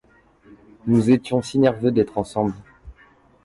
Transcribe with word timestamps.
Nous 0.87 1.11
étions 1.11 1.43
si 1.43 1.59
nerveux 1.59 1.91
d'être 1.91 2.17
ensemble. 2.17 2.55